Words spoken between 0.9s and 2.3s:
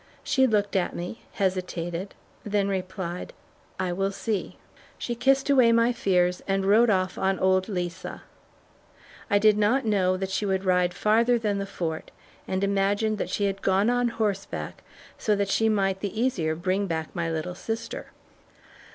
me, hesitated,